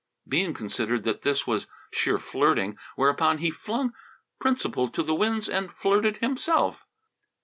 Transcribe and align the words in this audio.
Bean 0.27 0.51
considered 0.55 1.03
that 1.03 1.21
this 1.21 1.45
was 1.45 1.67
sheer 1.91 2.17
flirting, 2.17 2.75
whereupon 2.95 3.37
he 3.37 3.51
flung 3.51 3.93
principle 4.39 4.89
to 4.89 5.03
the 5.03 5.13
winds 5.13 5.47
and 5.47 5.71
flirted 5.71 6.17
himself. 6.17 6.87